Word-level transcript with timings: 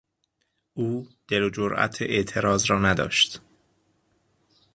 او 0.73 1.07
دل 1.27 1.43
و 1.43 1.49
جرات 1.49 2.01
اعتراض 2.01 2.69
را 2.71 2.79
نداشت. 2.79 3.41